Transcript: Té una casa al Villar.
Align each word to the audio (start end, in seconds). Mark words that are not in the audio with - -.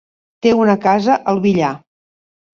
Té 0.45 0.53
una 0.61 0.75
casa 0.87 1.19
al 1.35 1.43
Villar. 1.45 1.71